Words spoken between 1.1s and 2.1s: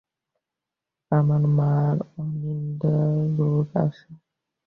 আমার মার